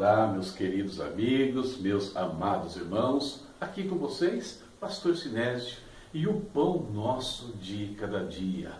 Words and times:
Olá, 0.00 0.26
meus 0.28 0.50
queridos 0.50 0.98
amigos, 0.98 1.76
meus 1.76 2.16
amados 2.16 2.74
irmãos, 2.74 3.44
aqui 3.60 3.86
com 3.86 3.98
vocês, 3.98 4.62
Pastor 4.80 5.14
Sinésio 5.14 5.76
e 6.14 6.26
o 6.26 6.40
pão 6.40 6.86
nosso 6.90 7.52
de 7.58 7.94
cada 7.98 8.24
dia. 8.24 8.72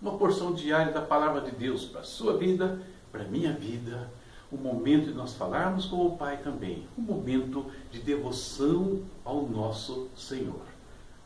Uma 0.00 0.16
porção 0.16 0.54
diária 0.54 0.90
da 0.90 1.02
palavra 1.02 1.42
de 1.42 1.50
Deus 1.50 1.84
para 1.84 2.00
a 2.00 2.04
sua 2.04 2.38
vida, 2.38 2.80
para 3.12 3.20
a 3.22 3.28
minha 3.28 3.52
vida. 3.52 4.10
Um 4.50 4.56
momento 4.56 5.08
de 5.08 5.12
nós 5.12 5.34
falarmos 5.34 5.84
com 5.84 6.06
o 6.06 6.16
Pai 6.16 6.38
também. 6.38 6.88
Um 6.96 7.02
momento 7.02 7.66
de 7.90 8.00
devoção 8.00 9.02
ao 9.26 9.46
nosso 9.46 10.08
Senhor. 10.16 10.64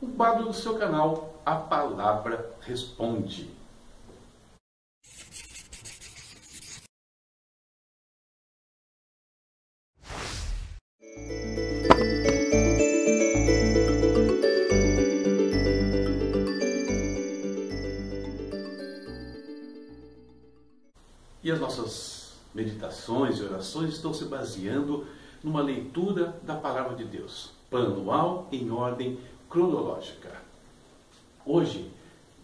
Um 0.02 0.10
quadro 0.10 0.46
do 0.46 0.52
seu 0.52 0.76
canal, 0.76 1.40
A 1.46 1.54
Palavra 1.54 2.52
Responde. 2.62 3.48
E 21.46 21.50
as 21.52 21.60
nossas 21.60 22.32
meditações 22.52 23.38
e 23.38 23.44
orações 23.44 23.94
estão 23.94 24.12
se 24.12 24.24
baseando 24.24 25.06
numa 25.44 25.62
leitura 25.62 26.36
da 26.42 26.56
palavra 26.56 26.96
de 26.96 27.04
Deus, 27.04 27.52
anual 27.70 28.48
em 28.50 28.68
ordem 28.68 29.16
cronológica. 29.48 30.42
Hoje, 31.44 31.88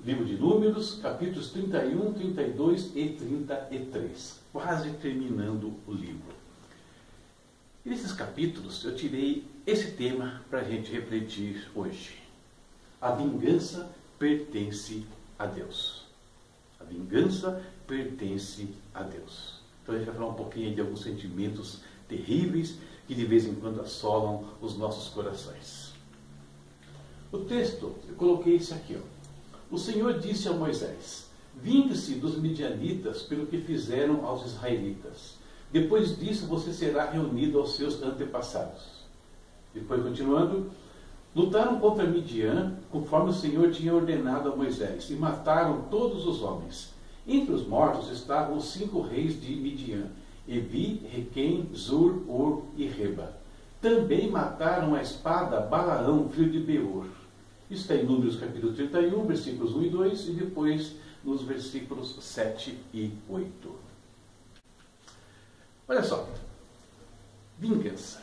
livro 0.04 0.24
de 0.24 0.36
Números, 0.36 1.00
capítulos 1.02 1.50
31, 1.50 2.12
32 2.12 2.92
e 2.94 3.08
33, 3.08 4.40
quase 4.52 4.90
terminando 4.90 5.74
o 5.84 5.92
livro. 5.92 6.32
E 7.84 7.88
nesses 7.88 8.12
capítulos 8.12 8.84
eu 8.84 8.94
tirei 8.94 9.44
esse 9.66 9.96
tema 9.96 10.42
para 10.48 10.60
a 10.60 10.64
gente 10.64 10.92
refletir 10.92 11.68
hoje. 11.74 12.22
A 13.00 13.10
vingança 13.10 13.90
pertence 14.16 15.04
a 15.36 15.46
Deus. 15.46 16.02
A 16.78 16.84
vingança 16.84 17.62
pertence 17.92 18.68
a 18.94 19.02
Deus. 19.02 19.60
Então 19.82 19.94
a 19.94 19.98
gente 19.98 20.06
vai 20.06 20.16
falar 20.16 20.30
um 20.30 20.34
pouquinho 20.34 20.74
de 20.74 20.80
alguns 20.80 21.02
sentimentos 21.02 21.80
terríveis 22.08 22.78
que 23.06 23.14
de 23.14 23.26
vez 23.26 23.44
em 23.44 23.54
quando 23.54 23.82
assolam 23.82 24.44
os 24.62 24.78
nossos 24.78 25.12
corações. 25.12 25.92
O 27.30 27.40
texto, 27.40 27.94
eu 28.08 28.14
coloquei 28.14 28.56
esse 28.56 28.72
aqui. 28.72 28.96
Ó. 28.96 29.74
O 29.74 29.78
Senhor 29.78 30.18
disse 30.18 30.48
a 30.48 30.52
Moisés: 30.52 31.28
Vingue-se 31.54 32.14
dos 32.14 32.38
midianitas 32.38 33.22
pelo 33.22 33.46
que 33.46 33.58
fizeram 33.58 34.24
aos 34.24 34.46
israelitas. 34.46 35.34
Depois 35.70 36.18
disso 36.18 36.46
você 36.46 36.72
será 36.72 37.10
reunido 37.10 37.58
aos 37.58 37.76
seus 37.76 38.02
antepassados. 38.02 39.02
Depois, 39.74 40.02
continuando, 40.02 40.70
Lutaram 41.34 41.80
contra 41.80 42.06
Midian, 42.06 42.74
conforme 42.90 43.30
o 43.30 43.32
Senhor 43.32 43.70
tinha 43.70 43.94
ordenado 43.94 44.52
a 44.52 44.56
Moisés, 44.56 45.08
e 45.08 45.14
mataram 45.14 45.86
todos 45.90 46.26
os 46.26 46.42
homens. 46.42 46.91
Entre 47.26 47.52
os 47.52 47.66
mortos 47.66 48.10
estavam 48.10 48.56
os 48.56 48.72
cinco 48.72 49.00
reis 49.00 49.40
de 49.40 49.54
Midian, 49.54 50.06
Evi, 50.48 51.06
Requem, 51.10 51.68
Zur, 51.74 52.22
Ur 52.28 52.64
e 52.76 52.86
Reba. 52.86 53.36
Também 53.80 54.30
mataram 54.30 54.94
a 54.94 55.02
espada 55.02 55.60
Balaão, 55.60 56.28
filho 56.28 56.50
de 56.50 56.60
Beor. 56.60 57.06
Isso 57.70 57.82
está 57.82 57.94
em 57.94 58.04
Números 58.04 58.36
capítulo 58.36 58.72
31, 58.74 59.26
versículos 59.26 59.74
1 59.74 59.82
e 59.82 59.90
2, 59.90 60.28
e 60.28 60.32
depois 60.32 60.96
nos 61.24 61.42
versículos 61.42 62.16
7 62.20 62.78
e 62.92 63.12
8. 63.28 63.76
Olha 65.88 66.02
só. 66.02 66.28
Vingança. 67.58 68.22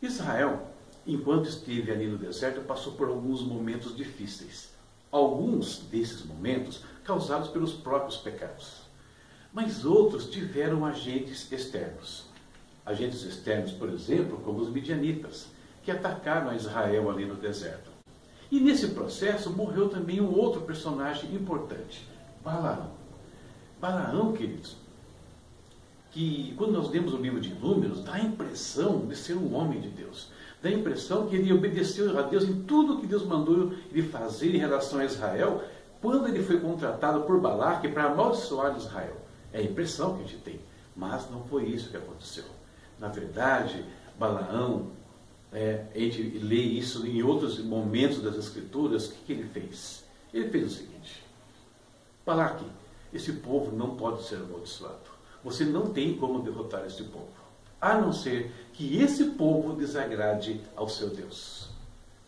Israel 0.00 0.74
enquanto 1.06 1.48
esteve 1.48 1.90
ali 1.90 2.06
no 2.06 2.16
deserto, 2.16 2.60
passou 2.62 2.92
por 2.94 3.08
alguns 3.08 3.42
momentos 3.42 3.96
difíceis. 3.96 4.70
Alguns 5.14 5.78
desses 5.92 6.26
momentos 6.26 6.82
causados 7.04 7.46
pelos 7.46 7.72
próprios 7.72 8.16
pecados. 8.16 8.80
Mas 9.52 9.84
outros 9.84 10.28
tiveram 10.28 10.84
agentes 10.84 11.52
externos. 11.52 12.24
Agentes 12.84 13.22
externos, 13.22 13.70
por 13.70 13.90
exemplo, 13.90 14.38
como 14.38 14.58
os 14.58 14.68
midianitas, 14.70 15.46
que 15.84 15.92
atacaram 15.92 16.50
a 16.50 16.56
Israel 16.56 17.08
ali 17.08 17.24
no 17.24 17.36
deserto. 17.36 17.92
E 18.50 18.58
nesse 18.58 18.88
processo 18.88 19.50
morreu 19.50 19.88
também 19.88 20.20
um 20.20 20.36
outro 20.36 20.62
personagem 20.62 21.32
importante, 21.32 22.04
Balaão. 22.42 22.90
Balaão, 23.80 24.32
queridos, 24.32 24.76
que 26.10 26.54
quando 26.58 26.72
nós 26.72 26.90
lemos 26.90 27.14
o 27.14 27.18
livro 27.18 27.40
de 27.40 27.54
Números, 27.54 28.02
dá 28.02 28.14
a 28.14 28.20
impressão 28.20 29.06
de 29.06 29.14
ser 29.14 29.36
um 29.36 29.54
homem 29.54 29.80
de 29.80 29.90
Deus 29.90 30.32
dá 30.64 30.70
a 30.70 30.72
impressão 30.72 31.26
que 31.26 31.36
ele 31.36 31.52
obedeceu 31.52 32.18
a 32.18 32.22
Deus 32.22 32.44
em 32.44 32.62
tudo 32.62 32.98
que 32.98 33.06
Deus 33.06 33.22
mandou 33.22 33.74
ele 33.92 34.02
fazer 34.08 34.54
em 34.54 34.58
relação 34.58 34.98
a 34.98 35.04
Israel, 35.04 35.62
quando 36.00 36.26
ele 36.26 36.42
foi 36.42 36.58
contratado 36.58 37.20
por 37.24 37.38
Balaque 37.38 37.88
para 37.88 38.04
amaldiçoar 38.04 38.74
Israel. 38.74 39.14
É 39.52 39.58
a 39.58 39.62
impressão 39.62 40.16
que 40.16 40.24
a 40.24 40.26
gente 40.26 40.38
tem. 40.38 40.58
Mas 40.96 41.30
não 41.30 41.44
foi 41.44 41.64
isso 41.64 41.90
que 41.90 41.98
aconteceu. 41.98 42.44
Na 42.98 43.08
verdade, 43.08 43.84
Balaão, 44.18 44.86
é, 45.52 45.84
a 45.94 45.98
gente 45.98 46.22
lê 46.38 46.62
isso 46.62 47.06
em 47.06 47.22
outros 47.22 47.58
momentos 47.62 48.22
das 48.22 48.36
Escrituras, 48.36 49.08
o 49.08 49.12
que, 49.12 49.24
que 49.26 49.32
ele 49.34 49.48
fez? 49.52 50.02
Ele 50.32 50.48
fez 50.48 50.66
o 50.66 50.70
seguinte: 50.70 51.22
Balaque, 52.24 52.64
esse 53.12 53.32
povo 53.34 53.76
não 53.76 53.96
pode 53.96 54.24
ser 54.24 54.36
amaldiçoado. 54.36 55.12
Você 55.44 55.64
não 55.64 55.92
tem 55.92 56.16
como 56.16 56.42
derrotar 56.42 56.86
esse 56.86 57.02
povo 57.04 57.43
a 57.80 57.98
não 57.98 58.12
ser 58.12 58.52
que 58.72 59.00
esse 59.00 59.24
povo 59.30 59.74
desagrade 59.74 60.60
ao 60.74 60.88
seu 60.88 61.10
Deus. 61.10 61.68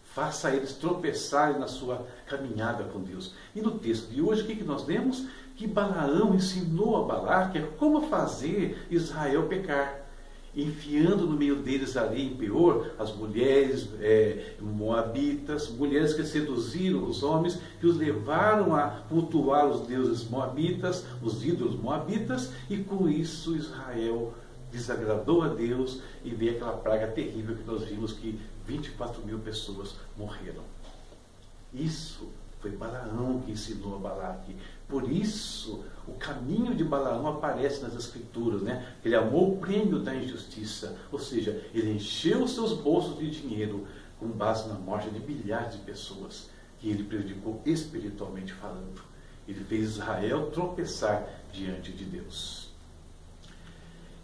Faça 0.03 0.55
eles 0.55 0.73
tropeçarem 0.73 1.59
na 1.59 1.69
sua 1.69 2.07
caminhada 2.27 2.85
com 2.85 3.01
Deus. 3.01 3.35
E 3.55 3.61
no 3.61 3.73
texto 3.73 4.09
de 4.09 4.23
hoje, 4.23 4.43
o 4.43 4.47
que, 4.47 4.65
nós 4.65 4.87
lemos? 4.87 5.27
Que 5.57 5.67
Balaão 5.67 6.35
ensinou 6.35 6.97
a 6.97 7.07
Balaque 7.07 7.61
como 7.79 8.09
fazer 8.09 8.87
Israel 8.91 9.47
pecar 9.47 10.07
enfiando 10.57 11.27
no 11.27 11.37
meio 11.37 11.57
deles 11.57 11.97
ali 11.97 12.27
em 12.27 12.35
Peor 12.35 12.93
as 12.99 13.15
mulheres 13.15 13.91
é, 14.01 14.55
moabitas, 14.59 15.69
mulheres 15.69 16.15
que 16.15 16.25
seduziram 16.25 17.05
os 17.05 17.23
homens, 17.23 17.61
que 17.79 17.87
os 17.87 17.99
levaram 17.99 18.75
a 18.75 19.03
cultuar 19.09 19.67
os 19.67 19.87
deuses 19.87 20.27
moabitas, 20.29 21.05
os 21.23 21.45
ídolos 21.45 21.79
moabitas, 21.79 22.53
e 22.71 22.79
com 22.79 23.07
isso 23.07 23.55
Israel 23.55 24.33
desagradou 24.77 25.43
a 25.43 25.49
Deus 25.49 26.01
e 26.23 26.31
veio 26.31 26.53
aquela 26.53 26.77
praga 26.77 27.09
terrível 27.09 27.57
que 27.57 27.65
nós 27.65 27.85
vimos 27.85 28.13
que 28.13 28.41
24 28.67 29.25
mil 29.25 29.39
pessoas 29.39 29.97
morreram. 30.17 30.63
Isso 31.73 32.29
foi 32.61 32.71
Balaão 32.71 33.41
que 33.41 33.53
ensinou 33.53 33.97
a 33.97 33.99
Balaque. 33.99 34.57
Por 34.89 35.11
isso, 35.11 35.85
o 36.07 36.13
caminho 36.13 36.75
de 36.75 36.85
Balaão 36.85 37.27
aparece 37.27 37.83
nas 37.83 37.95
Escrituras, 37.95 38.63
né? 38.63 38.95
Ele 39.05 39.15
amou 39.15 39.55
o 39.55 39.57
prêmio 39.59 39.99
da 39.99 40.15
injustiça, 40.15 40.97
ou 41.11 41.19
seja, 41.19 41.65
ele 41.75 41.93
encheu 41.93 42.45
os 42.45 42.55
seus 42.55 42.73
bolsos 42.73 43.19
de 43.19 43.31
dinheiro 43.31 43.87
com 44.19 44.29
base 44.29 44.69
na 44.69 44.75
morte 44.75 45.11
de 45.11 45.21
milhares 45.21 45.75
de 45.75 45.79
pessoas 45.81 46.49
que 46.79 46.89
ele 46.89 47.05
prejudicou 47.05 47.61
espiritualmente 47.65 48.53
falando. 48.53 49.03
Ele 49.47 49.63
fez 49.65 49.91
Israel 49.91 50.51
tropeçar 50.51 51.29
diante 51.53 51.93
de 51.93 52.05
Deus. 52.05 52.66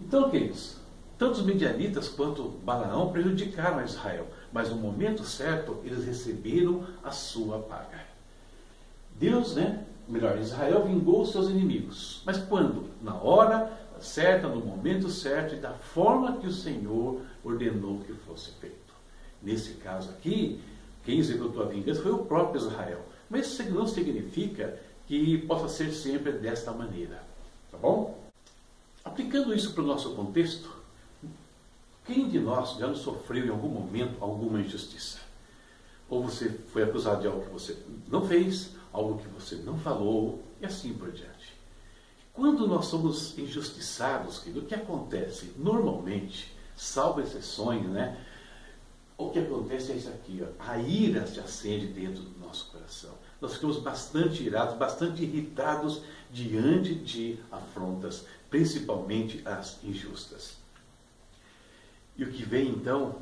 Então, 0.07 0.29
queridos, 0.31 0.77
tanto 1.17 1.35
os 1.35 1.43
medianitas 1.43 2.09
quanto 2.09 2.49
Balaão 2.65 3.13
prejudicaram 3.13 3.79
a 3.79 3.85
Israel, 3.85 4.27
mas 4.53 4.69
no 4.69 4.77
momento 4.77 5.25
certo 5.25 5.79
eles 5.85 6.05
receberam 6.05 6.85
a 7.03 7.13
sua 7.13 7.61
paga. 7.61 8.01
Deus, 9.15 9.55
né? 9.55 9.85
Melhor, 10.09 10.37
Israel 10.39 10.85
vingou 10.85 11.23
os 11.23 11.31
seus 11.31 11.49
inimigos. 11.49 12.23
Mas 12.27 12.39
quando? 12.39 12.91
Na 13.01 13.15
hora 13.15 13.73
certa, 14.01 14.49
no 14.49 14.61
momento 14.61 15.09
certo 15.09 15.55
e 15.55 15.59
da 15.59 15.73
forma 15.73 16.39
que 16.39 16.49
o 16.49 16.53
Senhor 16.53 17.21
ordenou 17.45 18.01
que 18.01 18.13
fosse 18.13 18.51
feito. 18.61 18.93
Nesse 19.41 19.75
caso 19.75 20.11
aqui, 20.11 20.61
quem 21.05 21.19
executou 21.19 21.63
a 21.63 21.67
vingança 21.67 22.03
foi 22.03 22.13
o 22.13 22.25
próprio 22.25 22.61
Israel. 22.61 23.01
Mas 23.31 23.47
isso 23.47 23.63
não 23.71 23.87
significa 23.87 24.77
que 25.07 25.39
possa 25.39 25.69
ser 25.69 25.93
sempre 25.93 26.33
desta 26.33 26.73
maneira. 26.73 27.23
Tá 27.71 27.79
bom? 27.79 28.22
Aplicando 29.13 29.55
isso 29.55 29.75
para 29.75 29.85
o 29.85 29.87
nosso 29.87 30.15
contexto, 30.15 30.75
quem 32.07 32.31
de 32.31 32.39
nós 32.39 32.79
já 32.79 32.87
não 32.87 32.97
sofreu 32.97 33.45
em 33.45 33.51
algum 33.51 33.69
momento 33.69 34.17
alguma 34.25 34.59
injustiça? 34.59 35.19
Ou 36.09 36.23
você 36.23 36.49
foi 36.49 36.83
acusado 36.83 37.21
de 37.21 37.27
algo 37.27 37.45
que 37.45 37.51
você 37.51 37.77
não 38.09 38.27
fez, 38.27 38.71
algo 38.91 39.19
que 39.19 39.29
você 39.29 39.57
não 39.57 39.77
falou, 39.77 40.43
e 40.63 40.65
assim 40.65 40.95
por 40.95 41.13
diante. 41.13 41.53
Quando 42.33 42.67
nós 42.67 42.87
somos 42.87 43.39
injustiçados, 43.39 44.39
o 44.47 44.63
que 44.63 44.75
acontece? 44.75 45.53
Normalmente, 45.59 46.51
salvo 46.75 47.21
exceções, 47.21 47.85
né? 47.85 48.19
O 49.19 49.29
que 49.29 49.41
acontece 49.41 49.93
é 49.93 49.97
isso 49.97 50.09
aqui, 50.09 50.43
ó, 50.43 50.47
a 50.59 50.79
ira 50.79 51.27
se 51.27 51.39
acende 51.39 51.87
dentro 51.89 52.23
do 52.23 52.41
nosso 52.41 52.71
coração. 52.71 53.13
Nós 53.43 53.53
ficamos 53.53 53.77
bastante 53.77 54.43
irados, 54.43 54.75
bastante 54.79 55.23
irritados 55.23 56.01
diante 56.33 56.95
de 56.95 57.39
afrontas, 57.51 58.25
principalmente 58.53 59.41
as 59.47 59.83
injustas. 59.83 60.59
E 62.19 62.23
o 62.23 62.31
que 62.31 62.43
vem 62.43 62.69
então, 62.69 63.17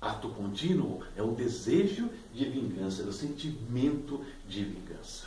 ato 0.00 0.30
contínuo, 0.30 1.02
é 1.14 1.22
o 1.22 1.32
desejo 1.32 2.08
de 2.32 2.46
vingança, 2.46 3.02
é 3.02 3.04
o 3.04 3.12
sentimento 3.12 4.24
de 4.48 4.64
vingança. 4.64 5.26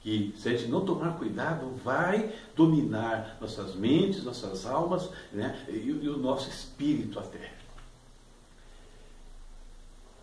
Que 0.00 0.34
se 0.38 0.48
a 0.48 0.52
gente 0.52 0.70
não 0.70 0.86
tomar 0.86 1.18
cuidado, 1.18 1.76
vai 1.84 2.34
dominar 2.56 3.36
nossas 3.42 3.74
mentes, 3.74 4.24
nossas 4.24 4.64
almas 4.64 5.10
né, 5.30 5.62
e, 5.68 5.76
e 5.76 6.08
o 6.08 6.16
nosso 6.16 6.48
espírito 6.48 7.18
até. 7.18 7.52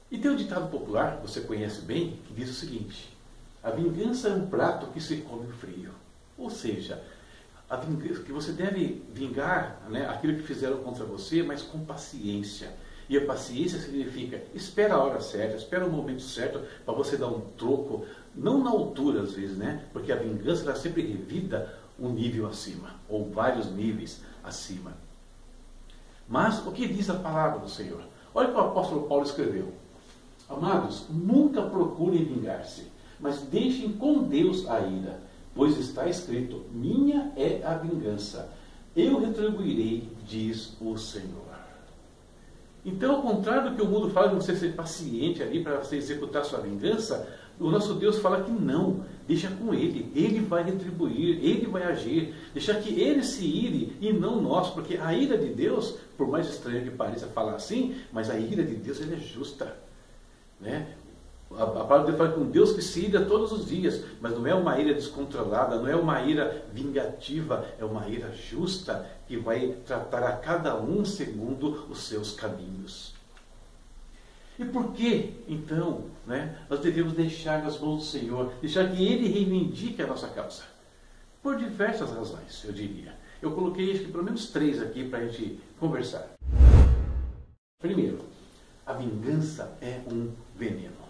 E 0.10 0.18
tem 0.18 0.32
um 0.32 0.36
ditado 0.36 0.72
popular, 0.72 1.22
você 1.22 1.42
conhece 1.42 1.82
bem, 1.82 2.20
que 2.26 2.34
diz 2.34 2.50
o 2.50 2.54
seguinte: 2.54 3.16
a 3.62 3.70
vingança 3.70 4.30
é 4.30 4.34
um 4.34 4.48
prato 4.48 4.88
que 4.88 5.00
se 5.00 5.18
come 5.18 5.52
frio. 5.54 5.92
Ou 6.36 6.50
seja, 6.50 7.02
que 8.26 8.32
você 8.32 8.52
deve 8.52 9.02
vingar 9.14 9.82
né, 9.90 10.06
aquilo 10.10 10.36
que 10.36 10.44
fizeram 10.44 10.78
contra 10.80 11.06
você, 11.06 11.42
mas 11.42 11.62
com 11.62 11.86
paciência. 11.86 12.70
E 13.08 13.18
a 13.18 13.26
paciência 13.26 13.80
significa 13.80 14.42
espera 14.54 14.96
a 14.96 15.04
hora 15.04 15.22
certa, 15.22 15.56
espera 15.56 15.86
o 15.86 15.92
momento 15.92 16.22
certo 16.22 16.62
para 16.86 16.94
você 16.94 17.18
dar 17.18 17.28
um 17.28 17.42
troco, 17.58 18.06
não 18.36 18.64
na 18.64 18.70
altura 18.70 19.22
às 19.22 19.34
vezes, 19.34 19.58
né? 19.58 19.86
Porque 19.94 20.12
a 20.12 20.18
vingança 20.18 20.62
está 20.62 20.76
sempre 20.76 21.02
revida 21.02 21.78
um 22.00 22.10
nível 22.10 22.48
acima, 22.48 22.96
ou 23.08 23.30
vários 23.30 23.72
níveis 23.72 24.22
acima. 24.44 24.94
Mas 26.28 26.66
o 26.66 26.72
que 26.72 26.88
diz 26.88 27.10
a 27.10 27.16
palavra 27.16 27.60
do 27.60 27.70
Senhor? 27.70 28.02
Olha 28.34 28.50
o 28.50 28.52
que 28.52 28.58
o 28.58 28.64
apóstolo 28.64 29.08
Paulo 29.08 29.26
escreveu. 29.26 29.74
Amados, 30.50 31.06
nunca 31.10 31.62
procurem 31.62 32.24
vingar-se, 32.24 32.88
mas 33.20 33.42
deixem 33.42 33.94
com 33.94 34.24
Deus 34.24 34.68
a 34.70 34.80
ira 34.80 35.20
Pois 35.54 35.78
está 35.78 36.08
escrito: 36.08 36.66
Minha 36.72 37.32
é 37.36 37.62
a 37.64 37.76
vingança, 37.76 38.50
eu 38.96 39.20
retribuirei, 39.20 40.10
diz 40.26 40.76
o 40.80 40.98
Senhor. 40.98 41.52
Então, 42.84 43.16
ao 43.16 43.22
contrário 43.22 43.70
do 43.70 43.76
que 43.76 43.82
o 43.82 43.86
mundo 43.86 44.10
fala 44.10 44.30
de 44.30 44.36
você 44.36 44.56
ser 44.56 44.74
paciente 44.74 45.44
ali 45.44 45.64
para 45.64 45.78
você 45.78 45.98
executar 45.98 46.44
sua 46.44 46.60
vingança, 46.60 47.28
o 47.60 47.70
nosso 47.70 47.94
Deus 47.94 48.18
fala 48.18 48.44
que 48.44 48.52
não, 48.52 49.06
deixa 49.28 49.48
com 49.50 49.72
Ele, 49.72 50.12
Ele 50.16 50.40
vai 50.40 50.64
retribuir, 50.64 51.38
Ele 51.44 51.68
vai 51.68 51.84
agir, 51.84 52.34
deixa 52.54 52.74
que 52.74 53.00
Ele 53.00 53.24
se 53.24 53.46
ire 53.46 53.96
e 54.02 54.12
não 54.12 54.42
nós, 54.42 54.72
porque 54.72 54.98
a 54.98 55.14
ira 55.14 55.38
de 55.38 55.50
Deus, 55.50 55.96
por 56.18 56.28
mais 56.28 56.48
estranho 56.48 56.84
que 56.84 56.90
pareça 56.90 57.28
falar 57.28 57.54
assim, 57.54 57.96
mas 58.12 58.32
a 58.32 58.40
ira 58.40 58.64
de 58.64 58.74
Deus 58.76 59.00
é 59.00 59.16
justa. 59.16 59.78
Né? 60.60 60.88
A, 61.58 61.64
a 61.64 61.86
palavra 61.86 62.12
de 62.12 62.18
fala 62.18 62.38
um 62.38 62.50
Deus 62.50 62.74
que 62.74 62.82
se 62.82 63.06
ira 63.06 63.26
todos 63.26 63.52
os 63.52 63.66
dias, 63.66 64.04
mas 64.20 64.32
não 64.34 64.48
é 64.48 64.54
uma 64.54 64.80
ira 64.80 64.94
descontrolada, 64.94 65.78
não 65.78 65.88
é 65.88 65.96
uma 65.96 66.22
ira 66.22 66.66
vingativa, 66.72 67.66
é 67.80 67.86
uma 67.86 68.08
ira 68.08 68.32
justa 68.32 69.06
que 69.28 69.38
vai 69.38 69.76
tratar 69.86 70.24
a 70.24 70.38
cada 70.38 70.76
um 70.76 71.04
segundo 71.04 71.88
os 71.90 72.04
seus 72.04 72.34
caminhos. 72.34 73.14
E 74.60 74.66
por 74.66 74.94
que, 74.94 75.34
então, 75.48 76.06
né, 76.28 76.56
nós 76.70 76.80
devemos 76.82 77.14
deixar 77.14 77.64
nas 77.64 77.80
mãos 77.80 77.98
do 77.98 78.04
Senhor, 78.04 78.52
deixar 78.62 78.90
que 78.92 79.06
Ele 79.06 79.28
reivindique 79.28 80.02
a 80.02 80.08
nossa 80.08 80.28
causa? 80.28 80.64
Por 81.42 81.58
diversas 81.58 82.12
razões, 82.12 82.64
eu 82.64 82.72
diria. 82.72 83.16
Eu 83.42 83.52
coloquei 83.54 83.92
acho 83.92 84.02
que 84.02 84.12
pelo 84.12 84.24
menos 84.24 84.52
três 84.52 84.80
aqui 84.80 85.10
para 85.10 85.20
a 85.20 85.28
gente 85.28 85.60
conversar. 85.80 86.30
Primeiro, 87.82 88.20
a 88.86 88.94
vingança 88.94 89.76
é 89.82 90.00
um 90.12 90.32
veneno. 90.56 91.01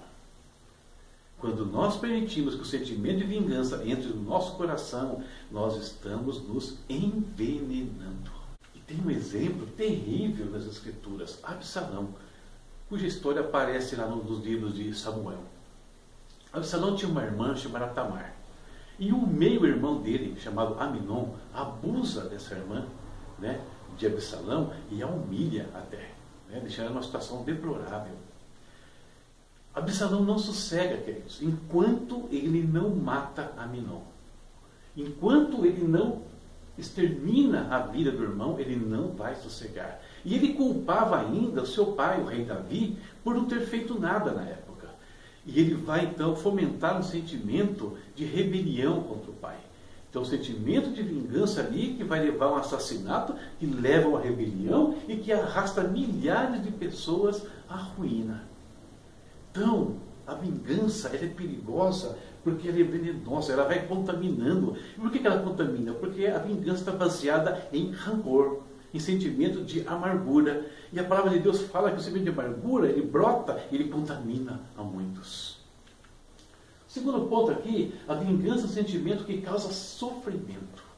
Quando 1.41 1.65
nós 1.65 1.97
permitimos 1.97 2.53
que 2.53 2.61
o 2.61 2.65
sentimento 2.65 3.17
de 3.17 3.23
vingança 3.23 3.81
entre 3.83 4.09
no 4.09 4.21
nosso 4.21 4.55
coração, 4.55 5.23
nós 5.49 5.75
estamos 5.75 6.39
nos 6.47 6.77
envenenando. 6.88 8.29
E 8.75 8.79
tem 8.79 9.01
um 9.03 9.09
exemplo 9.09 9.65
terrível 9.75 10.45
nas 10.51 10.67
Escrituras: 10.67 11.39
Absalão, 11.41 12.09
cuja 12.88 13.07
história 13.07 13.41
aparece 13.41 13.95
lá 13.95 14.05
nos 14.05 14.45
livros 14.45 14.75
de 14.75 14.93
Samuel. 14.93 15.39
Absalão 16.53 16.95
tinha 16.95 17.09
uma 17.09 17.23
irmã 17.23 17.55
chamada 17.55 17.88
Tamar. 17.88 18.35
E 18.99 19.11
o 19.11 19.25
meio-irmão 19.25 19.99
dele, 19.99 20.39
chamado 20.39 20.79
Aminon, 20.79 21.29
abusa 21.51 22.25
dessa 22.25 22.53
irmã, 22.53 22.85
né, 23.39 23.59
de 23.97 24.05
Absalão, 24.05 24.71
e 24.91 25.01
a 25.01 25.07
humilha 25.07 25.67
até, 25.73 26.11
né, 26.47 26.59
deixando 26.59 26.85
ela 26.85 26.93
numa 26.93 27.03
situação 27.03 27.41
deplorável. 27.41 28.13
Absalão 29.73 30.23
não 30.23 30.38
sossega, 30.38 30.97
queridos, 30.97 31.41
enquanto 31.41 32.27
ele 32.29 32.62
não 32.62 32.89
mata 32.89 33.53
Aminon. 33.57 34.01
Enquanto 34.95 35.65
ele 35.65 35.83
não 35.88 36.23
extermina 36.77 37.68
a 37.73 37.79
vida 37.79 38.12
do 38.12 38.23
irmão, 38.23 38.59
ele 38.59 38.75
não 38.75 39.09
vai 39.09 39.35
sossegar. 39.35 40.01
E 40.25 40.35
ele 40.35 40.53
culpava 40.53 41.19
ainda 41.19 41.62
o 41.62 41.68
seu 41.68 41.94
pai, 41.94 42.21
o 42.21 42.25
rei 42.25 42.44
Davi, 42.44 42.97
por 43.23 43.33
não 43.33 43.45
ter 43.45 43.62
feito 43.62 43.97
nada 43.97 44.31
na 44.31 44.44
época. 44.44 44.89
E 45.45 45.59
ele 45.59 45.75
vai 45.75 46.06
então 46.06 46.35
fomentar 46.35 47.00
um 47.00 47.03
sentimento 47.03 47.97
de 48.15 48.25
rebelião 48.25 49.01
contra 49.03 49.31
o 49.31 49.35
pai. 49.35 49.57
Então, 50.09 50.24
o 50.24 50.25
sentimento 50.25 50.91
de 50.91 51.01
vingança 51.01 51.62
ali 51.62 51.94
que 51.94 52.03
vai 52.03 52.21
levar 52.21 52.47
a 52.47 52.51
um 52.51 52.57
assassinato, 52.57 53.33
que 53.57 53.65
leva 53.65 54.07
a 54.07 54.09
uma 54.09 54.19
rebelião 54.19 54.95
e 55.07 55.15
que 55.15 55.31
arrasta 55.31 55.83
milhares 55.83 56.62
de 56.62 56.69
pessoas 56.69 57.47
à 57.69 57.77
ruína. 57.77 58.50
Então, 59.51 59.98
a 60.25 60.33
vingança 60.33 61.09
é 61.09 61.27
perigosa 61.27 62.18
porque 62.44 62.69
ela 62.69 62.80
é 62.80 62.83
venenosa, 62.83 63.53
ela 63.53 63.65
vai 63.65 63.86
contaminando. 63.86 64.75
E 64.98 65.00
por 65.00 65.12
que 65.12 65.25
ela 65.25 65.44
contamina? 65.44 65.94
Porque 65.94 66.25
a 66.25 66.39
vingança 66.39 66.80
está 66.80 66.92
baseada 66.92 67.68
em 67.71 67.92
rancor, 67.92 68.62
em 68.94 69.00
sentimento 69.00 69.63
de 69.63 69.86
amargura. 69.88 70.65
E 70.92 71.00
a 71.00 71.03
palavra 71.03 71.31
de 71.31 71.39
Deus 71.39 71.62
fala 71.63 71.92
que 71.92 71.98
o 71.98 72.00
sentimento 72.00 72.33
de 72.33 72.39
amargura, 72.39 72.89
ele 72.89 73.06
brota, 73.06 73.62
ele 73.71 73.89
contamina 73.89 74.62
a 74.77 74.81
muitos. 74.81 75.59
Segundo 76.88 77.27
ponto 77.27 77.51
aqui, 77.51 77.94
a 78.07 78.15
vingança 78.15 78.63
é 78.63 78.65
um 78.65 78.69
sentimento 78.69 79.24
que 79.24 79.42
causa 79.42 79.71
sofrimento. 79.71 80.90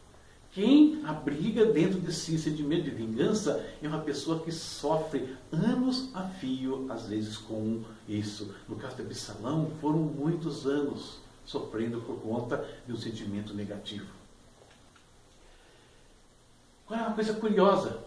Quem 0.54 1.02
abriga 1.04 1.66
dentro 1.66 2.00
de 2.00 2.14
si 2.14 2.38
sentimento 2.38 2.84
de 2.84 2.92
vingança 2.92 3.66
é 3.82 3.88
uma 3.88 4.02
pessoa 4.02 4.40
que 4.40 4.52
sofre 4.52 5.36
anos 5.52 6.12
a 6.14 6.22
fio, 6.28 6.86
às 6.92 7.08
vezes, 7.08 7.38
com 7.38 7.82
isso. 8.08 8.54
No 8.70 8.76
caso 8.76 8.96
de 8.98 9.02
Absalão, 9.02 9.72
foram 9.82 9.98
muitos 9.98 10.68
anos 10.68 11.18
sofrendo 11.44 12.02
por 12.02 12.20
conta 12.22 12.64
de 12.86 12.94
um 12.94 12.98
sentimento 12.98 13.52
negativo. 13.54 14.06
Agora, 16.86 17.02
é 17.02 17.08
uma 17.08 17.16
coisa 17.16 17.34
curiosa, 17.34 18.00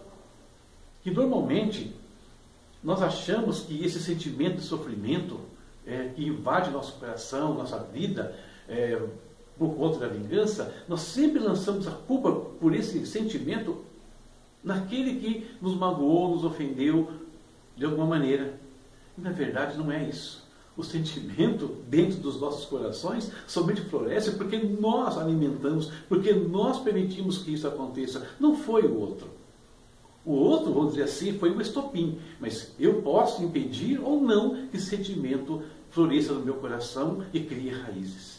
que 1.03 1.11
normalmente 1.11 1.93
nós 2.81 3.01
achamos 3.01 3.61
que 3.61 3.83
esse 3.83 3.99
sentimento 3.99 4.57
de 4.57 4.63
sofrimento 4.63 5.37
é, 5.85 6.09
que 6.15 6.25
invade 6.25 6.69
nosso 6.69 6.93
coração, 6.93 7.53
nossa 7.53 7.79
vida, 7.79 8.33
é, 8.69 9.01
por 9.57 9.75
conta 9.75 9.99
da 9.99 10.07
vingança, 10.07 10.73
nós 10.87 11.01
sempre 11.01 11.39
lançamos 11.39 11.87
a 11.87 11.91
culpa 11.91 12.31
por 12.31 12.75
esse 12.75 13.05
sentimento 13.05 13.77
naquele 14.63 15.19
que 15.19 15.47
nos 15.61 15.75
magoou, 15.75 16.35
nos 16.35 16.43
ofendeu 16.43 17.09
de 17.75 17.85
alguma 17.85 18.05
maneira. 18.05 18.59
E 19.17 19.21
na 19.21 19.31
verdade 19.31 19.77
não 19.77 19.91
é 19.91 20.03
isso. 20.03 20.45
O 20.75 20.83
sentimento 20.83 21.75
dentro 21.87 22.19
dos 22.19 22.39
nossos 22.39 22.65
corações 22.65 23.31
somente 23.47 23.81
floresce 23.81 24.31
porque 24.33 24.57
nós 24.57 25.17
alimentamos, 25.17 25.91
porque 26.07 26.31
nós 26.33 26.79
permitimos 26.79 27.39
que 27.39 27.53
isso 27.53 27.67
aconteça. 27.67 28.27
Não 28.39 28.55
foi 28.55 28.83
o 28.83 28.99
outro. 28.99 29.27
O 30.23 30.33
outro, 30.33 30.73
vamos 30.73 30.91
dizer 30.91 31.03
assim, 31.03 31.39
foi 31.39 31.49
o 31.49 31.61
estopim. 31.61 32.19
Mas 32.39 32.73
eu 32.77 33.01
posso 33.01 33.41
impedir 33.41 33.99
ou 33.99 34.21
não 34.21 34.67
que 34.67 34.77
esse 34.77 34.85
sentimento 34.85 35.63
floresça 35.89 36.33
no 36.33 36.45
meu 36.45 36.55
coração 36.55 37.23
e 37.33 37.39
crie 37.39 37.69
raízes. 37.69 38.36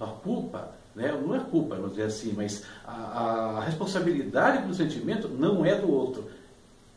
A 0.00 0.06
culpa, 0.06 0.72
né, 0.94 1.12
não 1.12 1.34
é 1.34 1.40
culpa, 1.40 1.76
vamos 1.76 1.90
dizer 1.90 2.04
assim, 2.04 2.32
mas 2.32 2.64
a, 2.84 3.58
a 3.58 3.60
responsabilidade 3.60 4.62
pelo 4.62 4.74
sentimento 4.74 5.28
não 5.28 5.64
é 5.64 5.78
do 5.78 5.92
outro, 5.92 6.30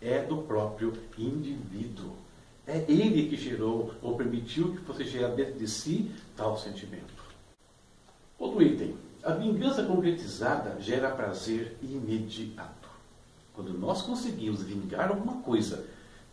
é 0.01 0.23
do 0.23 0.37
próprio 0.37 0.93
indivíduo. 1.17 2.13
É 2.65 2.85
ele 2.87 3.27
que 3.27 3.35
gerou 3.35 3.93
ou 4.01 4.15
permitiu 4.15 4.71
que 4.71 4.77
fosse 4.79 5.03
gerar 5.03 5.29
dentro 5.29 5.59
de 5.59 5.67
si 5.67 6.09
tal 6.35 6.57
sentimento. 6.57 7.13
Outro 8.39 8.61
item. 8.61 8.95
A 9.21 9.33
vingança 9.33 9.83
concretizada 9.83 10.79
gera 10.81 11.11
prazer 11.11 11.77
imediato. 11.81 12.89
Quando 13.53 13.77
nós 13.77 14.01
conseguimos 14.01 14.63
vingar 14.63 15.09
alguma 15.09 15.41
coisa 15.41 15.85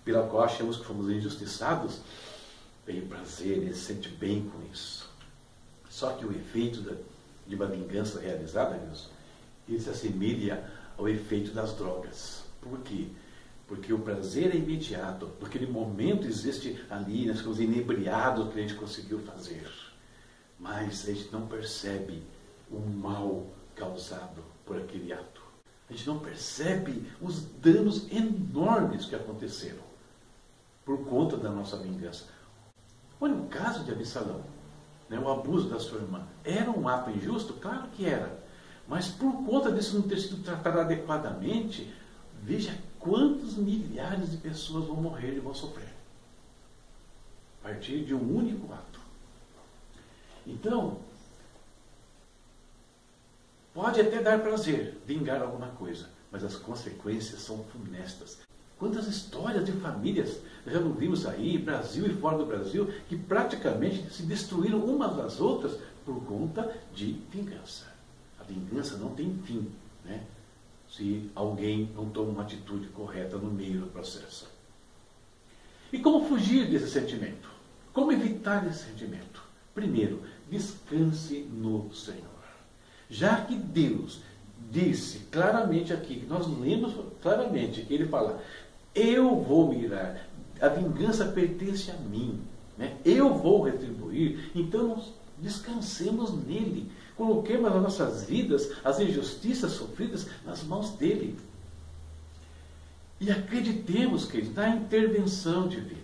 pela 0.05 0.27
qual 0.27 0.45
achamos 0.45 0.77
que 0.77 0.85
fomos 0.85 1.11
injustiçados, 1.11 2.01
vem 2.87 3.03
prazer, 3.03 3.59
ele 3.59 3.75
se 3.75 3.81
sente 3.81 4.09
bem 4.09 4.49
com 4.49 4.59
isso. 4.73 5.10
Só 6.01 6.13
que 6.15 6.25
o 6.25 6.33
efeito 6.33 6.81
da, 6.81 6.95
de 7.47 7.55
uma 7.55 7.67
vingança 7.67 8.19
realizada, 8.21 8.79
Deus, 8.79 9.11
ele 9.69 9.79
se 9.79 9.91
assemelha 9.91 10.65
ao 10.97 11.07
efeito 11.07 11.53
das 11.53 11.75
drogas. 11.75 12.43
Por 12.59 12.79
quê? 12.81 13.09
Porque 13.69 13.93
o 13.93 13.99
prazer 13.99 14.55
é 14.55 14.57
imediato, 14.57 15.27
porque 15.39 15.59
no 15.59 15.71
momento 15.71 16.27
existe 16.27 16.83
ali, 16.89 17.27
nós 17.27 17.37
ficamos 17.37 17.61
inebriados 17.61 18.51
que 18.51 18.59
a 18.59 18.63
gente 18.63 18.77
conseguiu 18.77 19.19
fazer. 19.19 19.71
Mas 20.59 21.07
a 21.07 21.13
gente 21.13 21.31
não 21.31 21.47
percebe 21.47 22.23
o 22.71 22.81
mal 22.81 23.47
causado 23.77 24.43
por 24.65 24.79
aquele 24.79 25.13
ato. 25.13 25.43
A 25.87 25.93
gente 25.93 26.07
não 26.07 26.19
percebe 26.19 27.13
os 27.21 27.43
danos 27.61 28.11
enormes 28.11 29.05
que 29.05 29.17
aconteceram 29.17 29.83
por 30.83 31.05
conta 31.05 31.37
da 31.37 31.51
nossa 31.51 31.77
vingança. 31.77 32.25
Olha 33.21 33.35
o 33.35 33.49
caso 33.49 33.85
de 33.85 33.93
Absalão, 33.93 34.43
né, 35.11 35.19
o 35.19 35.29
abuso 35.29 35.69
da 35.69 35.81
sua 35.81 35.99
irmã. 35.99 36.25
Era 36.45 36.71
um 36.71 36.89
ato 36.89 37.11
injusto? 37.11 37.55
Claro 37.55 37.89
que 37.89 38.07
era. 38.07 38.41
Mas 38.87 39.09
por 39.09 39.45
conta 39.45 39.73
disso 39.73 39.97
não 39.97 40.09
ter 40.09 40.19
sido 40.19 40.43
tratado 40.43 40.81
adequadamente, 40.81 41.93
veja 42.41 42.79
quantos 42.99 43.57
milhares 43.57 44.31
de 44.31 44.37
pessoas 44.37 44.87
vão 44.87 44.97
morrer 44.97 45.35
e 45.35 45.41
vão 45.41 45.53
sofrer. 45.53 45.93
A 47.61 47.69
partir 47.69 48.05
de 48.05 48.15
um 48.15 48.37
único 48.37 48.73
ato. 48.73 49.01
Então, 50.47 50.99
pode 53.75 54.01
até 54.01 54.23
dar 54.23 54.41
prazer 54.41 54.99
vingar 55.05 55.43
alguma 55.43 55.69
coisa, 55.69 56.09
mas 56.31 56.43
as 56.45 56.57
consequências 56.57 57.43
são 57.43 57.63
funestas. 57.65 58.39
Quantas 58.81 59.07
histórias 59.07 59.65
de 59.67 59.73
famílias 59.73 60.41
já 60.67 60.81
vimos 60.81 61.27
aí, 61.27 61.59
Brasil 61.59 62.07
e 62.07 62.15
fora 62.15 62.39
do 62.39 62.47
Brasil, 62.47 62.91
que 63.09 63.17
praticamente 63.17 64.11
se 64.11 64.23
destruíram 64.23 64.79
umas 64.79 65.19
às 65.19 65.39
outras 65.39 65.79
por 66.05 66.25
conta 66.25 66.75
de 66.95 67.13
vingança. 67.31 67.87
A 68.41 68.43
vingança 68.43 68.97
não 68.97 69.11
tem 69.11 69.39
fim, 69.45 69.71
né? 70.03 70.23
se 70.89 71.31
alguém 71.35 71.91
não 71.95 72.09
toma 72.09 72.31
uma 72.31 72.43
atitude 72.43 72.89
correta 72.89 73.37
no 73.37 73.51
meio 73.51 73.81
do 73.81 73.87
processo. 73.89 74.49
E 75.93 75.99
como 75.99 76.27
fugir 76.27 76.69
desse 76.69 76.91
sentimento? 76.91 77.49
Como 77.93 78.13
evitar 78.13 78.67
esse 78.67 78.85
sentimento? 78.85 79.43
Primeiro, 79.75 80.23
descanse 80.51 81.41
no 81.53 81.93
Senhor. 81.95 82.25
Já 83.09 83.43
que 83.43 83.57
Deus 83.57 84.21
disse 84.71 85.21
claramente 85.31 85.93
aqui, 85.93 86.25
nós 86.29 86.47
lemos 86.47 86.95
claramente, 87.21 87.87
ele 87.91 88.07
fala, 88.07 88.43
eu 88.95 89.41
vou 89.41 89.73
mirar. 89.73 90.29
A 90.61 90.69
vingança 90.69 91.25
pertence 91.27 91.91
a 91.91 91.97
mim. 91.97 92.41
Né? 92.77 92.97
Eu 93.05 93.35
vou 93.35 93.63
retribuir. 93.63 94.51
Então, 94.55 95.03
descansemos 95.39 96.33
nele. 96.33 96.91
Coloquemos 97.17 97.73
as 97.73 97.83
nossas 97.83 98.25
vidas, 98.25 98.71
as 98.85 99.01
injustiças 99.01 99.73
sofridas, 99.73 100.27
nas 100.45 100.63
mãos 100.63 100.91
dele. 100.91 101.37
E 103.21 103.31
acreditemos, 103.31 104.25
queridos, 104.25 104.55
na 104.55 104.71
intervenção 104.71 105.69
divina. 105.69 106.01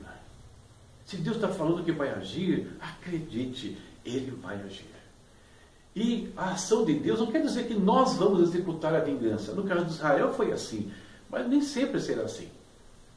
Se 1.06 1.16
Deus 1.16 1.36
está 1.36 1.48
falando 1.48 1.84
que 1.84 1.92
vai 1.92 2.10
agir, 2.10 2.68
acredite, 2.80 3.78
ele 4.04 4.32
vai 4.42 4.60
agir. 4.60 4.96
E 5.94 6.30
a 6.36 6.50
ação 6.50 6.84
de 6.84 6.92
Deus 6.92 7.20
não 7.20 7.28
quer 7.28 7.40
dizer 7.40 7.66
que 7.66 7.74
nós 7.74 8.16
vamos 8.16 8.42
executar 8.42 8.94
a 8.94 9.00
vingança. 9.00 9.52
No 9.52 9.64
caso 9.64 9.86
de 9.86 9.92
Israel 9.92 10.34
foi 10.34 10.52
assim, 10.52 10.92
mas 11.30 11.48
nem 11.48 11.62
sempre 11.62 11.98
será 12.00 12.24
assim. 12.24 12.50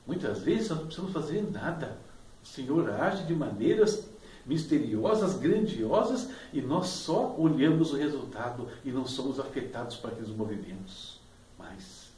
Muitas 0.10 0.40
vezes 0.40 0.70
nós 0.70 0.80
não 0.80 0.86
precisamos 0.88 1.14
fazer 1.14 1.52
nada. 1.52 1.96
O 2.44 2.48
Senhor 2.48 2.90
age 2.90 3.28
de 3.28 3.36
maneiras 3.36 4.10
misteriosas, 4.44 5.38
grandiosas, 5.38 6.32
e 6.52 6.60
nós 6.60 6.88
só 6.88 7.36
olhamos 7.38 7.94
o 7.94 7.96
resultado 7.96 8.68
e 8.84 8.92
não 8.92 9.06
somos 9.06 9.40
afetados 9.40 9.98
por 9.98 10.10
aqueles 10.10 10.32
movimentos. 10.32 11.20
Mas, 11.60 12.10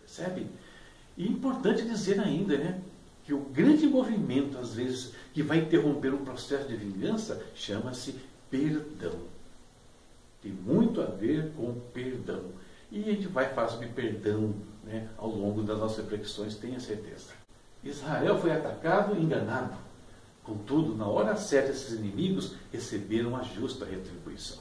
percebe? 0.00 0.48
E 1.16 1.28
importante 1.28 1.84
dizer 1.84 2.18
ainda, 2.18 2.58
né? 2.58 2.80
Que 3.22 3.32
o 3.32 3.38
grande 3.38 3.86
movimento, 3.86 4.58
às 4.58 4.74
vezes, 4.74 5.12
que 5.32 5.44
vai 5.44 5.58
interromper 5.58 6.12
um 6.12 6.24
processo 6.24 6.66
de 6.66 6.74
vingança, 6.74 7.40
chama-se 7.54 8.16
perdão. 8.50 9.14
Tem 10.42 10.50
muito 10.50 11.00
a 11.00 11.06
ver 11.06 11.52
com 11.52 11.72
perdão. 11.94 12.46
E 12.90 12.98
a 12.98 13.12
gente 13.12 13.28
vai 13.28 13.54
falar 13.54 13.68
sobre 13.68 13.86
perdão 13.86 14.56
né, 14.86 15.08
ao 15.18 15.28
longo 15.28 15.62
das 15.62 15.78
nossas 15.78 15.98
reflexões, 15.98 16.56
tenha 16.56 16.78
certeza. 16.80 17.32
Israel 17.82 18.38
foi 18.38 18.52
atacado 18.52 19.16
e 19.16 19.22
enganado. 19.22 19.76
Contudo, 20.42 20.94
na 20.94 21.06
hora 21.06 21.36
certa, 21.36 21.72
esses 21.72 21.98
inimigos 21.98 22.54
receberam 22.72 23.36
a 23.36 23.42
justa 23.42 23.84
retribuição. 23.84 24.58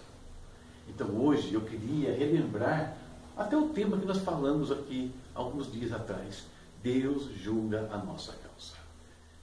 Então, 0.89 1.08
hoje, 1.24 1.53
eu 1.53 1.62
queria 1.62 2.12
relembrar 2.15 2.98
até 3.38 3.55
o 3.55 3.70
tema 3.70 3.98
que 3.98 4.05
nós 4.05 4.20
falamos 4.20 4.72
aqui 4.72 5.13
alguns 5.34 5.72
dias 5.72 5.91
atrás. 5.91 6.46
Deus 6.82 7.29
julga 7.36 7.89
a 7.91 7.98
nossa 7.98 8.34
causa. 8.34 8.75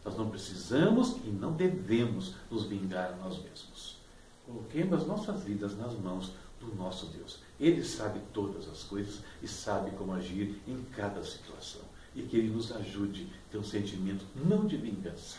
Nós 0.04 0.16
não 0.16 0.30
precisamos 0.30 1.16
e 1.24 1.28
não 1.28 1.52
devemos 1.52 2.34
nos 2.50 2.64
vingar 2.64 3.16
nós 3.22 3.40
mesmos. 3.42 4.00
Coloquemos 4.46 5.00
as 5.00 5.06
nossas 5.06 5.42
vidas 5.44 5.76
nas 5.76 5.94
mãos 5.94 6.32
do 6.66 6.74
nosso 6.74 7.06
Deus. 7.06 7.40
Ele 7.58 7.84
sabe 7.84 8.20
todas 8.32 8.68
as 8.68 8.84
coisas 8.84 9.20
e 9.42 9.48
sabe 9.48 9.90
como 9.92 10.12
agir 10.12 10.60
em 10.66 10.82
cada 10.96 11.22
situação. 11.24 11.82
E 12.14 12.22
que 12.22 12.36
Ele 12.36 12.50
nos 12.50 12.72
ajude 12.72 13.26
a 13.48 13.52
ter 13.52 13.58
um 13.58 13.64
sentimento 13.64 14.24
não 14.34 14.66
de 14.66 14.76
vingança, 14.76 15.38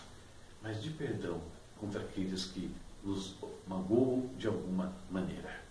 mas 0.61 0.81
de 0.81 0.89
perdão 0.89 1.39
contra 1.79 2.01
aqueles 2.01 2.45
que 2.45 2.71
nos 3.03 3.35
magoam 3.67 4.29
de 4.37 4.47
alguma 4.47 4.93
maneira. 5.09 5.61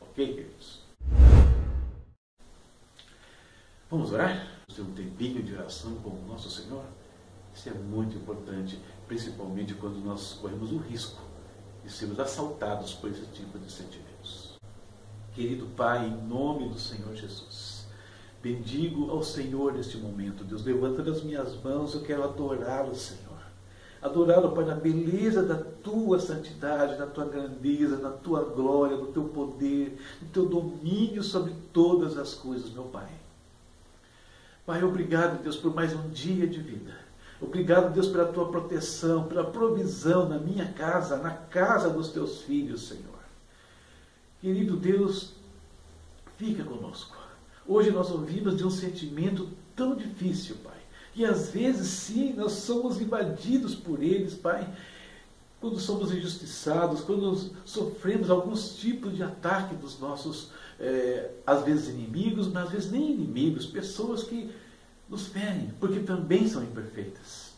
Ok, 0.00 0.34
queridos? 0.34 0.80
Vamos 3.90 4.12
orar? 4.12 4.46
Vamos 4.68 4.74
ter 4.76 4.82
um 4.82 4.94
tempinho 4.94 5.42
de 5.42 5.54
oração 5.54 5.96
com 5.96 6.10
o 6.10 6.26
nosso 6.28 6.50
Senhor? 6.50 6.84
Isso 7.54 7.68
é 7.68 7.72
muito 7.72 8.16
importante, 8.16 8.80
principalmente 9.08 9.74
quando 9.74 9.96
nós 10.04 10.34
corremos 10.34 10.70
o 10.72 10.78
risco 10.78 11.20
de 11.84 11.90
sermos 11.90 12.20
assaltados 12.20 12.94
por 12.94 13.10
esse 13.10 13.26
tipo 13.26 13.58
de 13.58 13.70
sentimento. 13.70 14.49
Querido 15.34 15.66
Pai, 15.76 16.06
em 16.06 16.28
nome 16.28 16.68
do 16.68 16.78
Senhor 16.78 17.14
Jesus, 17.14 17.86
bendigo 18.42 19.10
ao 19.10 19.22
Senhor 19.22 19.72
neste 19.72 19.96
momento. 19.96 20.42
Deus, 20.42 20.64
levantando 20.64 21.10
as 21.10 21.22
minhas 21.22 21.54
mãos, 21.62 21.94
eu 21.94 22.02
quero 22.02 22.24
adorá-lo, 22.24 22.94
Senhor. 22.94 23.30
Adorá-lo, 24.02 24.52
Pai, 24.52 24.64
na 24.64 24.74
beleza 24.74 25.42
da 25.42 25.54
tua 25.54 26.18
santidade, 26.18 26.98
na 26.98 27.06
tua 27.06 27.26
grandeza, 27.26 27.98
na 27.98 28.10
tua 28.10 28.42
glória, 28.42 28.96
no 28.96 29.08
teu 29.08 29.24
poder, 29.24 29.98
no 30.20 30.28
teu 30.28 30.46
domínio 30.46 31.22
sobre 31.22 31.54
todas 31.72 32.16
as 32.16 32.34
coisas, 32.34 32.70
meu 32.70 32.84
Pai. 32.84 33.10
Pai, 34.66 34.82
obrigado, 34.82 35.42
Deus, 35.42 35.56
por 35.56 35.74
mais 35.74 35.94
um 35.94 36.08
dia 36.10 36.46
de 36.46 36.60
vida. 36.60 36.92
Obrigado, 37.40 37.92
Deus, 37.92 38.08
pela 38.08 38.26
tua 38.26 38.50
proteção, 38.50 39.24
pela 39.24 39.44
provisão 39.44 40.28
na 40.28 40.38
minha 40.38 40.72
casa, 40.72 41.16
na 41.16 41.30
casa 41.30 41.88
dos 41.88 42.10
teus 42.10 42.42
filhos, 42.42 42.88
Senhor. 42.88 43.09
Querido 44.40 44.76
Deus, 44.76 45.32
fica 46.38 46.64
conosco. 46.64 47.16
Hoje 47.66 47.90
nós 47.90 48.10
ouvimos 48.10 48.56
de 48.56 48.64
um 48.64 48.70
sentimento 48.70 49.48
tão 49.76 49.94
difícil, 49.94 50.56
Pai. 50.64 50.78
E 51.14 51.24
às 51.24 51.50
vezes, 51.50 51.88
sim, 51.88 52.32
nós 52.32 52.52
somos 52.52 53.00
invadidos 53.00 53.74
por 53.74 54.02
eles, 54.02 54.34
Pai. 54.34 54.68
Quando 55.60 55.78
somos 55.78 56.12
injustiçados, 56.12 57.02
quando 57.02 57.36
sofremos 57.66 58.30
alguns 58.30 58.76
tipos 58.76 59.14
de 59.14 59.22
ataque 59.22 59.74
dos 59.74 59.98
nossos, 60.00 60.50
é, 60.78 61.30
às 61.46 61.62
vezes 61.62 61.88
inimigos, 61.88 62.48
mas 62.48 62.64
às 62.64 62.70
vezes 62.70 62.90
nem 62.90 63.12
inimigos, 63.12 63.66
pessoas 63.66 64.22
que 64.22 64.50
nos 65.08 65.26
ferem, 65.26 65.70
porque 65.78 66.00
também 66.00 66.48
são 66.48 66.62
imperfeitas. 66.62 67.50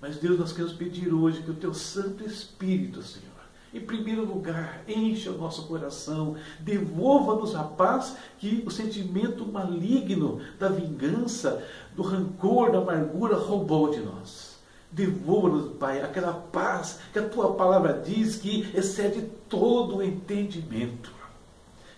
Mas 0.00 0.16
Deus, 0.16 0.38
nós 0.38 0.52
queremos 0.52 0.72
pedir 0.72 1.14
hoje 1.14 1.42
que 1.42 1.50
o 1.50 1.54
Teu 1.54 1.72
Santo 1.72 2.24
Espírito, 2.24 3.02
Senhor, 3.02 3.35
em 3.76 3.80
primeiro 3.80 4.24
lugar, 4.24 4.82
encha 4.88 5.30
o 5.30 5.38
nosso 5.38 5.66
coração, 5.66 6.36
devolva-nos 6.60 7.54
a 7.54 7.62
paz 7.62 8.16
que 8.38 8.62
o 8.66 8.70
sentimento 8.70 9.44
maligno 9.44 10.40
da 10.58 10.68
vingança, 10.68 11.62
do 11.94 12.02
rancor, 12.02 12.72
da 12.72 12.78
amargura 12.78 13.36
roubou 13.36 13.90
de 13.90 14.00
nós. 14.00 14.56
Devolva-nos, 14.90 15.76
Pai, 15.76 16.00
aquela 16.00 16.32
paz 16.32 17.00
que 17.12 17.18
a 17.18 17.28
tua 17.28 17.54
palavra 17.54 17.92
diz 17.92 18.36
que 18.36 18.70
excede 18.74 19.22
todo 19.48 19.96
o 19.96 20.02
entendimento. 20.02 21.12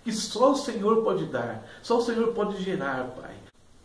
Que 0.03 0.13
só 0.13 0.53
o 0.53 0.57
Senhor 0.57 1.05
pode 1.05 1.27
dar, 1.27 1.65
só 1.83 1.99
o 1.99 2.03
Senhor 2.03 2.33
pode 2.33 2.63
gerar, 2.63 3.05
Pai. 3.21 3.37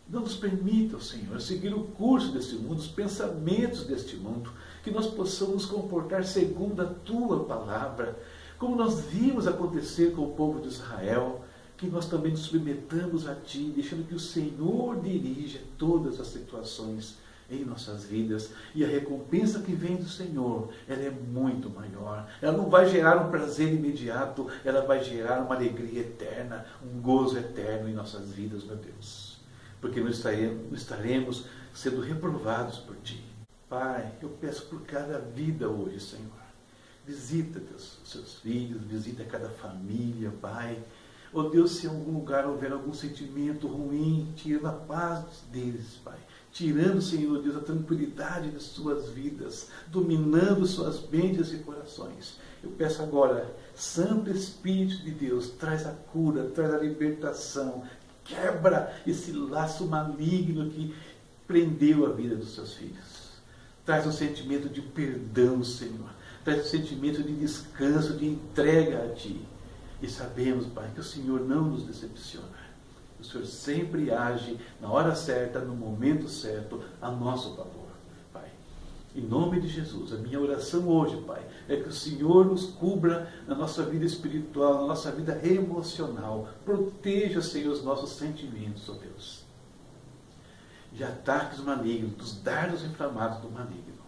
Não 0.10 0.22
nos 0.22 0.36
permita, 0.36 1.00
Senhor, 1.00 1.40
seguir 1.40 1.74
o 1.74 1.84
curso 1.84 2.32
deste 2.32 2.56
mundo, 2.56 2.80
os 2.80 2.88
pensamentos 2.88 3.86
deste 3.86 4.16
mundo, 4.16 4.52
que 4.84 4.92
nós 4.92 5.08
possamos 5.08 5.66
comportar 5.66 6.26
segundo 6.26 6.82
a 6.82 6.86
tua 6.86 7.46
palavra, 7.46 8.20
como 8.60 8.76
nós 8.76 9.00
vimos 9.06 9.48
acontecer 9.48 10.12
com 10.12 10.24
o 10.24 10.32
povo 10.36 10.62
de 10.62 10.68
Israel, 10.68 11.44
que 11.78 11.88
nós 11.88 12.06
também 12.06 12.32
nos 12.32 12.42
submetamos 12.42 13.28
a 13.28 13.34
ti, 13.34 13.72
deixando 13.76 14.08
que 14.08 14.14
o 14.14 14.20
Senhor 14.20 15.02
dirija 15.02 15.60
todas 15.78 16.20
as 16.20 16.28
situações 16.28 17.18
em 17.50 17.66
nossas 17.66 18.06
vidas. 18.06 18.52
E 18.76 18.84
a 18.84 18.88
recompensa 18.88 19.60
que 19.60 19.74
vem 19.74 19.96
do 19.96 20.08
Senhor, 20.08 20.70
ela 20.88 21.02
é 21.02 21.10
muito 21.10 21.70
maior. 21.70 22.28
Ela 22.42 22.56
não 22.56 22.70
vai 22.70 22.90
gerar 22.90 23.18
um 23.18 23.32
prazer 23.32 23.74
imediato, 23.74 24.48
ela 24.64 24.82
vai 24.86 25.04
gerar 25.04 25.42
uma 25.42 25.56
alegria 25.56 26.02
eterna, 26.02 26.66
um 26.84 27.02
gozo 27.02 27.38
eterno 27.38 27.90
em 27.90 27.94
nossas 27.94 28.32
vidas, 28.32 28.64
meu 28.64 28.76
Deus. 28.76 29.40
Porque 29.82 30.00
nós 30.00 30.16
estaremos, 30.18 30.78
estaremos 30.78 31.46
sendo 31.74 32.02
reprovados 32.02 32.78
por 32.78 32.96
Ti. 32.98 33.33
Pai, 33.74 34.14
eu 34.22 34.30
peço 34.30 34.68
por 34.68 34.82
cada 34.82 35.18
vida 35.18 35.68
hoje, 35.68 36.00
Senhor. 36.00 36.30
Visita 37.08 37.60
teus, 37.60 37.98
seus 38.06 38.36
filhos, 38.36 38.84
visita 38.84 39.24
cada 39.24 39.50
família, 39.50 40.32
Pai. 40.40 40.78
Oh 41.34 41.42
Deus, 41.42 41.78
se 41.78 41.88
em 41.88 41.90
algum 41.90 42.14
lugar 42.14 42.46
houver 42.46 42.72
algum 42.72 42.94
sentimento 42.94 43.66
ruim, 43.66 44.32
tira 44.36 44.70
a 44.70 44.74
paz 44.74 45.44
deles, 45.52 46.00
Pai. 46.06 46.20
Tirando, 46.52 47.02
Senhor 47.02 47.42
Deus, 47.42 47.56
a 47.56 47.62
tranquilidade 47.62 48.52
de 48.52 48.62
suas 48.62 49.10
vidas, 49.10 49.70
dominando 49.88 50.68
suas 50.68 51.10
mentes 51.10 51.52
e 51.52 51.58
corações. 51.58 52.38
Eu 52.62 52.70
peço 52.70 53.02
agora, 53.02 53.56
Santo 53.74 54.30
Espírito 54.30 55.02
de 55.02 55.10
Deus, 55.10 55.50
traz 55.50 55.88
a 55.88 55.94
cura, 55.94 56.44
traz 56.52 56.72
a 56.76 56.78
libertação, 56.78 57.84
quebra 58.24 58.96
esse 59.08 59.32
laço 59.32 59.88
maligno 59.88 60.70
que 60.70 60.94
prendeu 61.48 62.06
a 62.06 62.10
vida 62.10 62.36
dos 62.36 62.54
seus 62.54 62.76
filhos. 62.76 63.33
Traz 63.86 64.08
um 64.08 64.12
sentimento 64.12 64.70
de 64.70 64.82
perdão, 64.82 65.64
Senhor. 65.64 66.10
Traz 66.44 66.66
um 66.66 66.70
sentimento 66.70 67.22
de 67.22 67.34
descanso, 67.34 68.14
de 68.14 68.26
entrega 68.26 69.04
a 69.04 69.10
Ti. 69.10 69.46
E 70.02 70.08
sabemos, 70.10 70.68
Pai, 70.68 70.90
que 70.94 71.02
o 71.02 71.04
Senhor 71.04 71.42
não 71.42 71.64
nos 71.64 71.84
decepciona. 71.84 72.64
O 73.20 73.24
Senhor 73.24 73.46
sempre 73.46 74.12
age 74.12 74.58
na 74.82 74.90
hora 74.90 75.16
certa, 75.16 75.60
no 75.60 75.76
momento 75.76 76.28
certo, 76.28 76.84
a 77.02 77.10
nosso 77.10 77.56
favor, 77.56 77.88
Pai. 78.34 78.50
Em 79.16 79.22
nome 79.22 79.62
de 79.62 79.68
Jesus, 79.68 80.12
a 80.12 80.18
minha 80.18 80.40
oração 80.40 80.88
hoje, 80.90 81.18
Pai, 81.26 81.42
é 81.70 81.78
que 81.78 81.88
o 81.88 81.94
Senhor 81.94 82.46
nos 82.46 82.66
cubra 82.66 83.32
na 83.48 83.56
nossa 83.56 83.84
vida 83.84 84.04
espiritual, 84.04 84.82
na 84.82 84.88
nossa 84.88 85.12
vida 85.12 85.40
emocional. 85.46 86.50
Proteja, 86.66 87.42
Senhor, 87.42 87.72
os 87.72 87.84
nossos 87.84 88.12
sentimentos, 88.12 88.90
ó 88.90 88.94
Deus. 88.94 89.43
De 90.94 91.04
ataques 91.04 91.60
malignos, 91.60 92.14
dos 92.14 92.42
dardos 92.42 92.84
inflamados 92.84 93.40
do 93.40 93.50
maligno. 93.50 94.04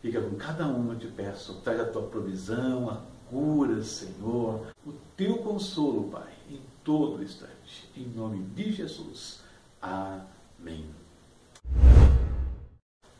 Fica 0.00 0.20
com 0.20 0.36
cada 0.36 0.66
um, 0.66 0.92
eu 0.92 0.98
te 0.98 1.08
peço. 1.08 1.54
Traz 1.62 1.80
a 1.80 1.86
tua 1.86 2.02
provisão, 2.02 2.88
a 2.88 3.00
cura, 3.28 3.82
Senhor, 3.82 4.66
o 4.86 4.92
teu 5.16 5.38
consolo, 5.38 6.10
Pai, 6.10 6.32
em 6.48 6.60
todo 6.84 7.22
instante. 7.22 7.90
Em 7.96 8.06
nome 8.06 8.42
de 8.54 8.70
Jesus. 8.70 9.40
Amém. 9.82 10.86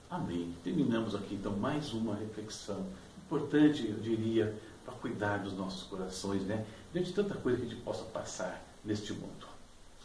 Amém. 0.09 0.55
Terminamos 0.63 1.15
aqui 1.15 1.35
então 1.35 1.57
mais 1.57 1.93
uma 1.93 2.15
reflexão 2.15 2.87
importante, 3.27 3.89
eu 3.89 3.99
diria, 3.99 4.57
para 4.85 4.95
cuidar 4.95 5.39
dos 5.39 5.55
nossos 5.55 5.83
corações, 5.85 6.43
né? 6.43 6.65
Diante 6.93 7.09
de 7.09 7.15
tanta 7.15 7.35
coisa 7.35 7.59
que 7.59 7.67
a 7.67 7.69
gente 7.69 7.81
possa 7.81 8.05
passar 8.05 8.63
neste 8.85 9.13
mundo. 9.13 9.49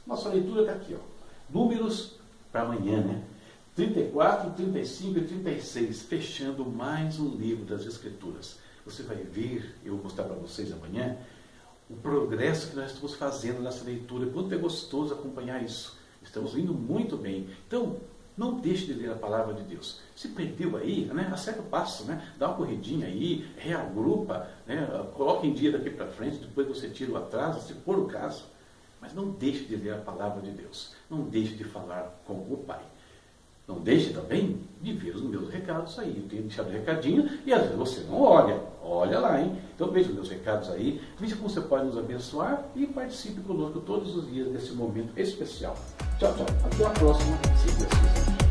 Nossa 0.07 0.29
leitura 0.29 0.61
está 0.61 0.73
aqui, 0.73 0.95
ó. 0.95 1.19
Números 1.49 2.18
para 2.51 2.61
amanhã, 2.61 3.01
né? 3.01 3.23
34, 3.75 4.51
35 4.51 5.19
e 5.19 5.23
36, 5.23 6.01
fechando 6.03 6.65
mais 6.65 7.19
um 7.19 7.29
livro 7.29 7.63
das 7.63 7.85
Escrituras. 7.85 8.59
Você 8.85 9.03
vai 9.03 9.17
ver, 9.17 9.75
eu 9.85 9.93
vou 9.93 10.03
mostrar 10.03 10.25
para 10.25 10.35
vocês 10.35 10.71
amanhã, 10.71 11.17
o 11.89 11.95
progresso 11.95 12.69
que 12.69 12.75
nós 12.75 12.91
estamos 12.91 13.15
fazendo 13.15 13.61
nessa 13.61 13.83
leitura. 13.85 14.29
Quanto 14.31 14.53
é 14.53 14.57
gostoso 14.57 15.13
acompanhar 15.13 15.63
isso. 15.63 15.97
Estamos 16.21 16.55
indo 16.57 16.73
muito 16.73 17.15
bem. 17.15 17.47
Então, 17.67 17.97
não 18.35 18.59
deixe 18.59 18.85
de 18.85 18.93
ler 18.93 19.11
a 19.11 19.15
palavra 19.15 19.53
de 19.53 19.63
Deus. 19.63 20.01
Se 20.15 20.29
perdeu 20.29 20.77
aí, 20.77 21.05
né? 21.05 21.29
acerta 21.31 21.61
o 21.61 21.65
passo, 21.65 22.05
né? 22.05 22.33
dá 22.37 22.47
uma 22.47 22.57
corridinha 22.57 23.07
aí, 23.07 23.49
reagrupa, 23.57 24.47
né? 24.65 24.87
coloca 25.15 25.45
em 25.45 25.53
dia 25.53 25.71
daqui 25.71 25.89
para 25.89 26.07
frente, 26.07 26.37
depois 26.37 26.67
você 26.67 26.89
tira 26.89 27.11
o 27.11 27.17
atraso, 27.17 27.65
se 27.67 27.73
for 27.73 27.97
o 27.97 28.05
caso. 28.05 28.45
Mas 29.01 29.13
não 29.13 29.31
deixe 29.31 29.65
de 29.65 29.75
ler 29.75 29.93
a 29.93 29.97
palavra 29.97 30.41
de 30.41 30.51
Deus. 30.51 30.93
Não 31.09 31.21
deixe 31.21 31.55
de 31.55 31.63
falar 31.63 32.21
com 32.25 32.33
o 32.33 32.63
Pai. 32.65 32.81
Não 33.67 33.79
deixe 33.79 34.11
também 34.11 34.59
de 34.81 34.93
ver 34.93 35.15
os 35.15 35.21
meus 35.21 35.47
recados 35.49 35.99
aí. 35.99 36.17
Eu 36.17 36.27
tenho 36.27 36.41
deixado 36.41 36.71
recadinho 36.71 37.29
e 37.45 37.53
às 37.53 37.61
vezes 37.61 37.77
você 37.77 37.99
não 38.01 38.19
olha. 38.19 38.59
Olha 38.81 39.19
lá, 39.19 39.39
hein? 39.39 39.61
Então 39.75 39.91
veja 39.91 40.09
os 40.09 40.15
meus 40.15 40.29
recados 40.29 40.71
aí. 40.71 40.99
Veja 41.19 41.35
como 41.35 41.47
você 41.47 41.61
pode 41.61 41.85
nos 41.85 41.97
abençoar 41.97 42.65
e 42.75 42.87
participe 42.87 43.41
conosco 43.41 43.79
todos 43.81 44.15
os 44.15 44.27
dias 44.27 44.47
desse 44.47 44.71
momento 44.71 45.17
especial. 45.19 45.77
Tchau, 46.17 46.33
tchau. 46.33 46.47
Até 46.65 46.85
a 46.85 46.89
próxima, 46.89 47.37
se 47.57 47.67
Deus 47.77 47.89
quiser. 47.89 48.48